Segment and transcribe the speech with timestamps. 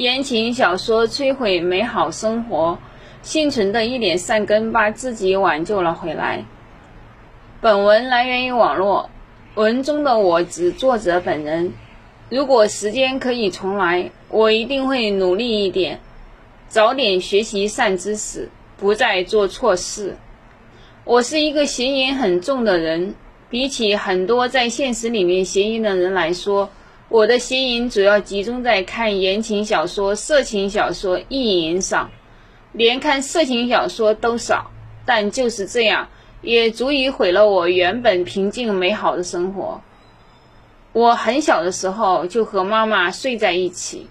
[0.00, 2.78] 言情小说摧毁美好生活，
[3.20, 6.42] 幸存的一点善根把自己挽救了回来。
[7.60, 9.10] 本文来源于网络，
[9.56, 11.74] 文中的我指作者本人。
[12.30, 16.00] 如果时间可以重来，我一定会努力一点，
[16.66, 18.48] 早点学习善知识，
[18.78, 20.16] 不再做错事。
[21.04, 23.14] 我是一个邪淫很重的人，
[23.50, 26.70] 比起很多在现实里面邪淫的人来说。
[27.10, 32.08] 我的邪淫主要集中在看言情小说、色情小说、意淫上，
[32.70, 34.70] 连看色情小说都少，
[35.04, 36.08] 但就是这样，
[36.40, 39.80] 也足以毁了我原本平静美好的生活。
[40.92, 44.08] 我很小的时候就和妈妈睡在一起，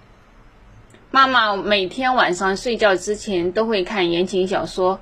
[1.10, 5.00] 妈妈每天晚上睡觉之前都会看言情小说，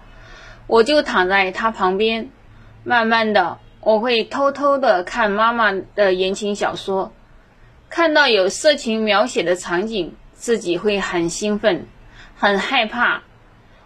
[0.68, 2.30] 我就躺在她旁边，
[2.84, 7.10] 慢慢的，我会偷偷的看妈妈的言情小说。
[7.90, 11.86] 看到有色情描写的场景，自己会很兴奋，
[12.36, 13.22] 很害怕，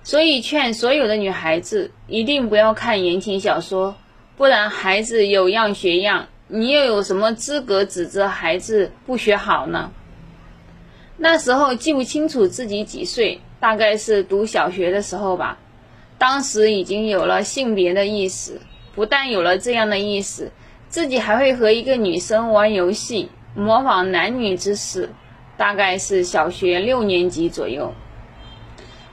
[0.02, 3.94] 所以劝所有的女孩子一定不要看言情小说，
[4.36, 9.92] 不然孩子有样学样，你又有什么资格指责孩子不学好呢？
[11.16, 15.56] 那时候记不清楚自己几岁，大概是读小学的时候吧，
[16.18, 18.60] 当时已经有了性别的意识，
[18.96, 20.50] 不但有了这样的意识，
[20.88, 23.28] 自己还会和一个女生玩游戏。
[23.54, 25.10] 模仿男女之事，
[25.56, 27.92] 大概是小学六年级左右。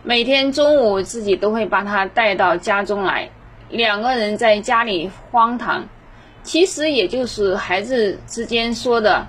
[0.01, 3.29] 每天中午，自己都会把他带到家中来，
[3.69, 5.85] 两个人在家里荒唐。
[6.41, 9.27] 其实也就是孩子之间说的，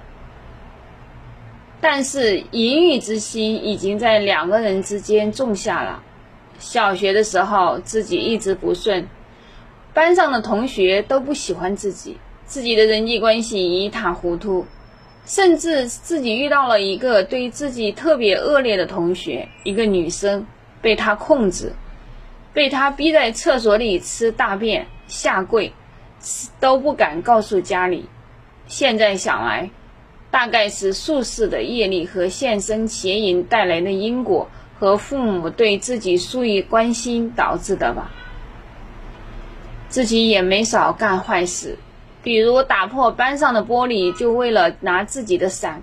[1.80, 6.00] 但是淫欲之心已经在两个人之间种下了。
[6.60, 9.08] 小学的时候，自己一直不顺，
[9.92, 12.16] 班上的同学都不喜欢自己，
[12.46, 14.64] 自己的人际关系一塌糊涂。
[15.30, 20.44] 甚至自己遇到了一个对自己特别恶劣的同学，一个女生，
[20.82, 21.72] 被他控制，
[22.52, 25.72] 被他逼在厕所里吃大便、下跪，
[26.58, 28.06] 都不敢告诉家里。
[28.66, 29.70] 现在想来，
[30.32, 34.48] 大概是宿世的业力和现身邪淫带来的因果，
[34.80, 38.10] 和父母对自己疏于关心导致的吧。
[39.88, 41.78] 自己也没少干坏事。
[42.22, 45.80] 比如打破班上的玻璃，就为了拿自己的伞；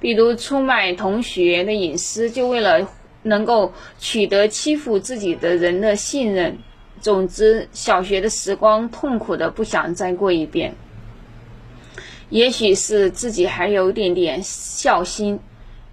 [0.00, 2.88] 比如出卖同学的隐私，就为了
[3.22, 6.58] 能够取得欺负自己的人的信任。
[7.00, 10.74] 总之，小学的时光痛苦的不想再过一遍。
[12.30, 15.38] 也许是自己还有点点孝心，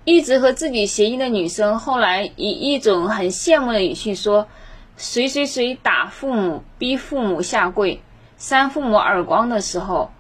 [0.06, 4.48] 一直和自己谐音的女生，后来以一种很羡慕的语气说
[4.96, 8.00] ：“谁谁谁打父母，逼父母下跪。”
[8.42, 10.12] 扇父母耳光的时候，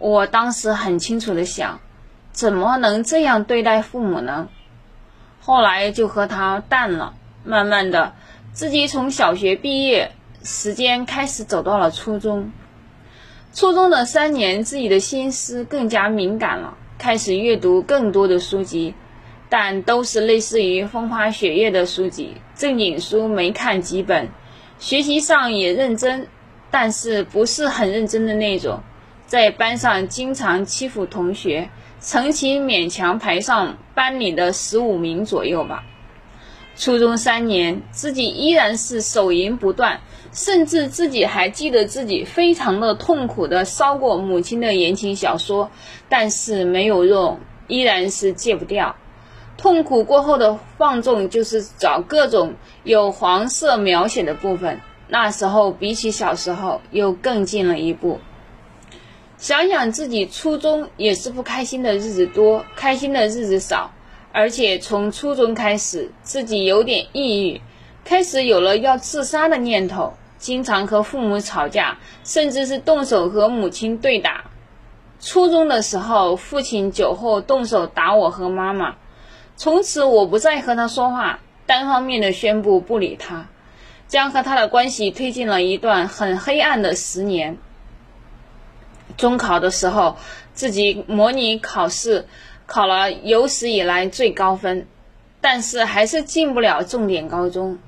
[0.00, 1.78] 我当时很清楚的想，
[2.32, 4.48] 怎么能这样对待父母呢？
[5.40, 7.14] 后来就和他淡了。
[7.44, 8.12] 慢慢的，
[8.52, 10.10] 自己从小学毕业，
[10.42, 12.50] 时间开始走到了初中。
[13.54, 18.94] 初中的三年，自己的心思更加敏感了，开始阅读更多的书籍，
[19.48, 24.28] 但都是类似于风花雪月的书籍，正经书没看几本，
[24.80, 26.26] 学习上也认真。
[26.70, 28.80] 但是不是很认真的那种，
[29.26, 31.68] 在班上经常欺负同学，
[32.00, 35.84] 成绩勉强排上班里的十五名左右吧。
[36.76, 40.00] 初中三年，自己依然是手淫不断，
[40.32, 45.70] 甚至自己还记得自己非常的痛苦的烧过母亲的言情小说，
[46.08, 48.96] 但是没有用，依然是戒不掉。
[49.58, 54.80] 痛苦过后的放纵就是找各种有黄色描写的部分。
[55.10, 58.20] 那时候比起小时候又更近了一步。
[59.36, 63.90] 想想自己初中也是不开心的日子多，开心的日子少，
[64.32, 67.60] 而且从初中开始自己有点抑郁，
[68.04, 74.44] 开始有了要自杀的念头，经常和父母吵架，甚至是动手和母亲对打。
[75.18, 78.96] 初中的时候，父亲酒后动手打我和妈妈，
[79.56, 83.48] 从此我不再和他说话，单方面的宣布不理他。
[84.10, 87.56] 将和他的关系推进了一段很黑暗的十年。
[89.16, 90.16] 中考的时候，
[90.52, 92.26] 自己模拟考试
[92.66, 94.88] 考了有史以来最高分，
[95.40, 97.78] 但是还是进不了重点高中，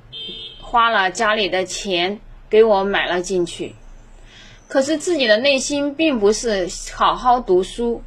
[0.60, 3.74] 花了家里的钱给我买了进去。
[4.68, 8.00] 可是自己的内心并不是好好读书，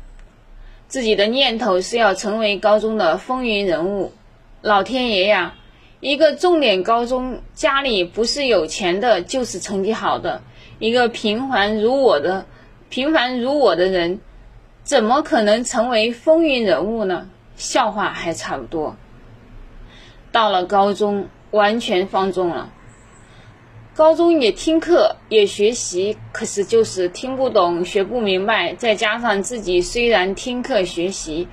[0.87, 4.13] 自己的念头是要成为高中的风云人物。
[4.61, 5.55] 老天爷呀！
[6.05, 10.43] 一个重点高中，家里不是有钱的，就是成绩好的。
[10.77, 12.45] 一个平凡如我的、
[12.89, 14.19] 平凡如我的人，
[14.83, 17.27] 怎么可能成为风云人物呢？
[17.55, 18.95] 笑话还差不多。
[20.31, 22.71] 到了高中，完全放纵了。
[23.95, 28.75] 高中也听课也学习，可是就是听不懂、学不明白。
[28.75, 31.47] 再加上自己虽然听课学习，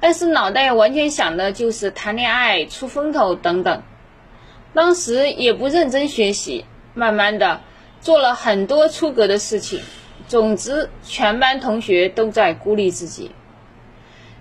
[0.00, 3.80] 但是脑袋完全想的就是谈恋爱、出风头等等。
[4.74, 6.64] 当时也不认真学习，
[6.94, 7.60] 慢慢的
[8.00, 9.80] 做了很多出格的事情。
[10.28, 13.30] 总之，全班同学都在孤立自己。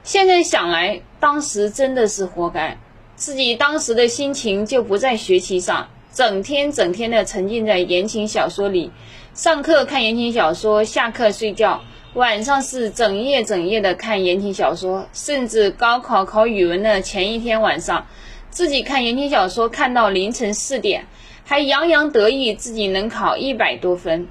[0.03, 2.77] 现在想来，当时真的是活该。
[3.15, 5.89] 自己当时的心情就不在学习上。
[6.13, 8.91] 整天整天的沉浸在言情小说里，
[9.33, 11.81] 上课看言情小说，下课睡觉，
[12.15, 18.07] 晚上是整夜整夜的看言情小说，甚至高考考语文的前一天晚上，
[18.51, 21.07] 自己看言情小说看到凌晨四点，
[21.45, 24.27] 还洋洋得意自己能考一百多分。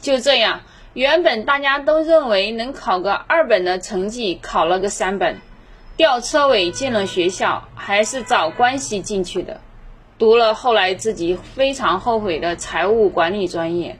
[0.00, 0.60] 就这样，
[0.94, 5.38] 原本大家都认为能考个二本的成绩，考了个三本，
[5.96, 9.60] 吊车尾进了学校，还是找关系进去的。
[10.18, 13.98] 读了后来自己非常后悔的财务管理专业，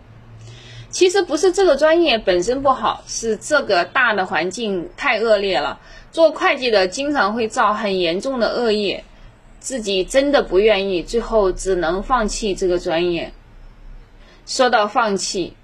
[0.90, 5.78] 其实不是这个专业本身不好，是这个大的环境太恶劣了。
[6.10, 9.04] 做会计的经常会造很严重的恶业，
[9.66, 13.32] 自己真的不愿意，最后只能放弃这个专业。
[14.46, 15.54] 说到放弃，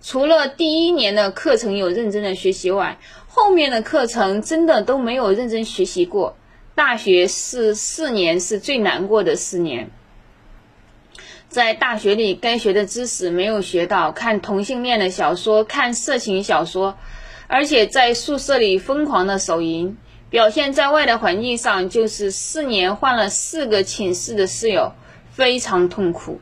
[0.00, 2.98] 除了第一年的课程有认真的学习外，
[3.28, 6.38] 后面的课程真的都没有认真学习过。
[6.74, 9.90] 大学是四年是最难过的四年，
[11.50, 16.96] 在大学里该学的知识没有学到，看同性恋的小说，看色情小说，
[17.46, 19.98] 而且在宿舍里疯狂的手淫，
[20.34, 24.92] 表现在外的环境上就是四年换了四个寝室的室友，
[25.30, 26.40] 非常痛苦。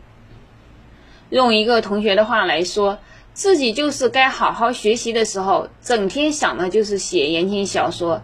[1.29, 2.99] 用一个同学的话来说，
[3.35, 8.23] 自己就是该好好学习的时候，整天想的就是写言情小说。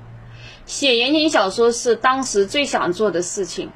[0.65, 3.71] 写言情小说是当时最想做的事情，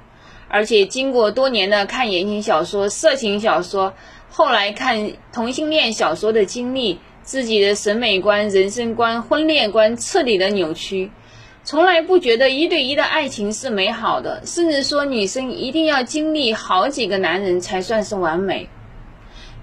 [0.49, 3.93] 而且经过多年的看言情小说、色情小说，
[4.31, 11.11] 后来看同性恋小说的经历，自己的审美观、人生观、婚恋观彻底的扭曲，
[11.65, 18.69] 从来不觉得一对一的爱情是美好的，甚至说女生一定要经历好几个男人才算是完美。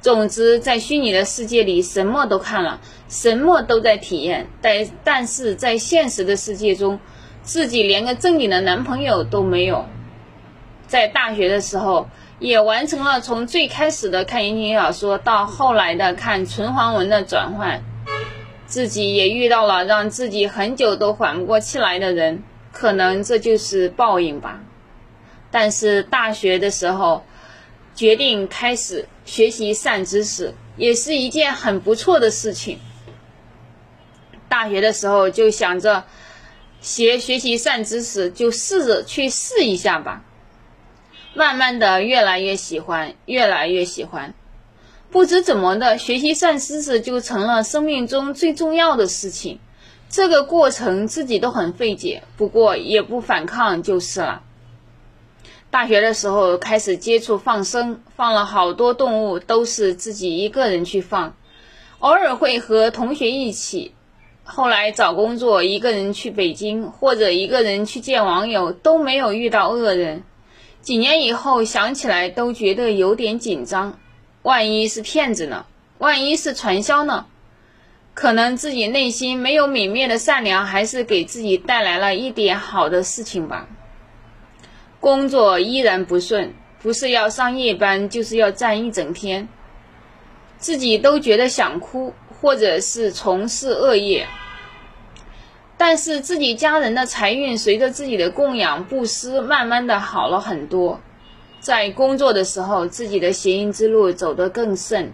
[0.01, 2.79] 总之，在虚拟的世界里，什么都看了，
[3.09, 6.99] 什么都在体验，但但是在现实的世界中。
[7.41, 9.85] 自己连个正经的男朋友都没有，
[10.85, 12.07] 在大学的时候
[12.37, 17.81] 也完成了从最开始的看言情小说到后来的看纯黄文的转换，
[18.69, 24.61] 自己也遇到了让自己很久都缓不过气来的人，可能这就是报应吧。
[25.51, 27.25] 但是大学的时候
[27.93, 32.79] 决定开始学习善知识，也是一件很不错的事情。
[34.47, 36.05] 大学的时候就想着。
[36.81, 40.23] 学学习善知识，就试着去试一下吧。
[41.33, 44.33] 慢慢的，越来越喜欢，越来越喜欢。
[45.11, 49.59] 不知怎么的，学习善知识就成了生命中最重要的事情。
[50.07, 54.43] 这个过程自己都很费解，不过也不反抗就是了。
[55.71, 61.35] 大学的时候开始接触放生，放了好多动物，都是自己一个人去放，
[61.99, 63.93] 偶尔会和同学一起。
[64.43, 70.23] 后来找工作，一个人去北京，或者一个人去见网友，都没有遇到恶人。
[70.81, 73.99] 几年以后想起来，都觉得有点紧张。
[74.41, 75.65] 万一是骗子呢？
[75.97, 77.25] 万一是传销呢？
[78.13, 83.67] 可能自己内心没有泯灭的善良，还是给自己带来了一点好的事情吧。
[84.99, 89.47] 工作依然不顺，不是要上夜班，就是要站一整天，
[90.57, 92.13] 自己都觉得想哭。
[92.41, 94.25] 或者是从事恶业，
[95.75, 101.01] 但是自己家人的财运随着自己的供养布施，慢慢的好了很多。
[101.69, 105.13] 在工作的时候，自己的邪淫之路走得更甚，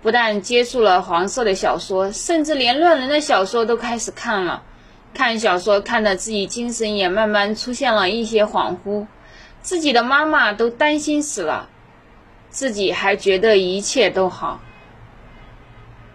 [0.00, 4.62] 不但接触了黄色的小说，甚至连乱伦的小说都开始看了。
[5.12, 9.06] 看小说看的自己精神也慢慢出现了一些恍惚，
[9.60, 11.68] 自己的妈妈都担心死了，
[12.48, 14.62] 自己还觉得一切都好。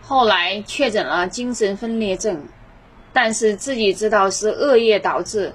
[0.01, 2.41] 后来确诊了精神分裂症，
[3.13, 5.53] 但是自己知道是恶业导致，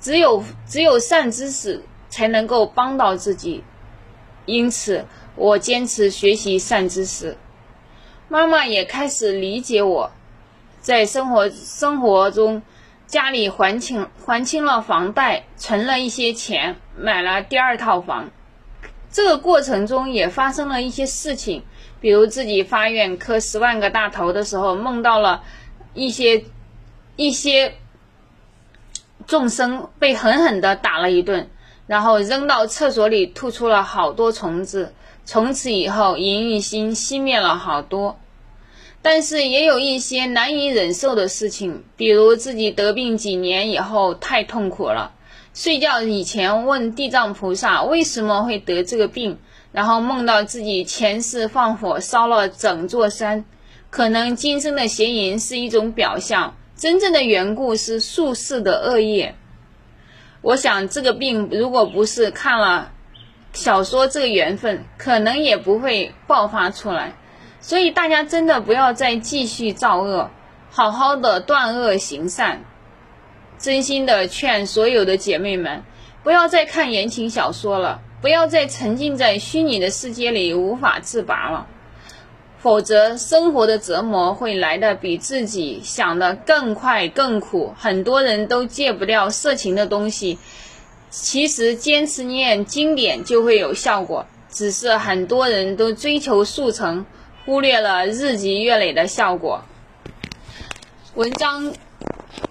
[0.00, 1.82] 只有只有善知识
[2.14, 3.64] 才能够帮到自己，
[4.46, 5.04] 因此
[5.34, 7.36] 我坚持学习善知识。
[8.28, 10.12] 妈妈也开始理解我，
[10.80, 12.62] 在生活生活中，
[13.08, 18.30] 家里还清还清了房贷，存了一些钱，买了第二套房。
[19.10, 21.64] 这个过程中也发生了一些事情。
[22.00, 25.42] 比如自己发愿磕十万个大头的时候，梦到了
[25.94, 26.44] 一些
[27.16, 27.74] 一些
[29.26, 31.48] 众生被狠狠的打了一顿，
[31.86, 38.18] 然后扔到厕所里吐出了好多虫子，从此以后淫欲心熄灭了好多。
[39.02, 45.12] 但是也有一些难以忍受的事情，比如自己得病几年以后太痛苦了，
[45.52, 49.38] 睡觉以前问地藏菩萨为什么会得这个病，
[49.72, 53.44] 然后梦到自己前世放火烧了整座山，
[53.90, 59.34] 可能今生的邪淫是一种表象，真正的缘故是宿世的恶业。
[60.44, 62.92] 我想这个病如果不是看了
[63.54, 67.14] 小说这个缘分，可能也不会爆发出来。
[67.62, 70.30] 所以大家真的不要再继续造恶，
[70.70, 72.62] 好好的断恶行善。
[73.56, 75.82] 真心的劝所有的姐妹们，
[76.22, 81.66] 不要再看言情小说了，不要再沉浸在虚拟的世界里无法自拔了。
[82.64, 87.74] 否则，生活的折磨会来的比自己想的更快更苦。
[87.76, 90.38] 很多人都戒不掉色情的东西，
[91.10, 97.04] 其实坚持念经典就会有效果，只是很多人都追求速成。
[97.44, 99.62] 忽略了日积月累的效果。
[101.14, 101.74] 文章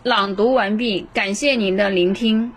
[0.04, 2.54] 朗读完毕，感谢您的聆听。